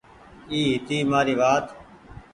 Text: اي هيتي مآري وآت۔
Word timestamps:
اي 0.51 0.57
هيتي 0.69 0.97
مآري 1.09 1.35
وآت۔ 1.39 1.65